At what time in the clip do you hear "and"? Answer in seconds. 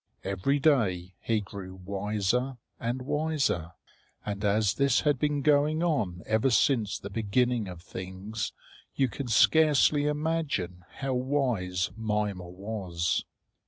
2.79-3.03, 4.25-4.43